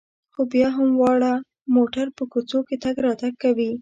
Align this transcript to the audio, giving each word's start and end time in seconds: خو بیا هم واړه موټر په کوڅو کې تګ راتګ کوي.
خو 0.33 0.41
بیا 0.53 0.67
هم 0.77 0.89
واړه 1.01 1.33
موټر 1.75 2.07
په 2.17 2.23
کوڅو 2.31 2.59
کې 2.67 2.75
تګ 2.83 2.95
راتګ 3.05 3.33
کوي. 3.43 3.69